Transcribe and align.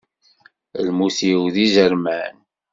Lmut-iw 0.87 1.41
d 1.53 1.55
izerman. 1.65 2.35